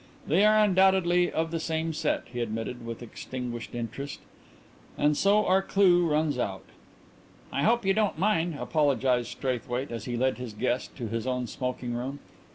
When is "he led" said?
10.05-10.39